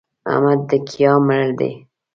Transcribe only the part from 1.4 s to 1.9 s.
دی!